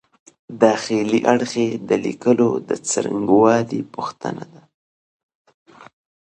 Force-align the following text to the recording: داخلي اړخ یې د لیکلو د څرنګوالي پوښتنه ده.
داخلي 0.63 1.19
اړخ 1.31 1.51
یې 1.63 1.69
د 1.89 1.89
لیکلو 2.05 2.49
د 2.67 2.69
څرنګوالي 2.89 3.81
پوښتنه 3.93 4.43
ده. 4.53 4.61